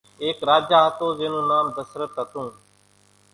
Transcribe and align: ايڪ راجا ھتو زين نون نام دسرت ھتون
ايڪ 0.23 0.37
راجا 0.49 0.79
ھتو 0.85 1.07
زين 1.17 1.31
نون 1.33 1.45
نام 1.51 1.65
دسرت 1.77 2.11
ھتون 2.19 2.47